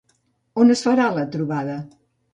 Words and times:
On 0.63 0.75
es 0.75 0.81
farà 0.87 1.05
la 1.19 1.27
trobada? 1.37 1.77